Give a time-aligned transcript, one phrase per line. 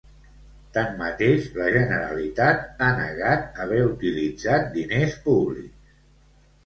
[0.77, 5.97] Tanmateix, la Generalitat ha negat haver utilitzat diners públics.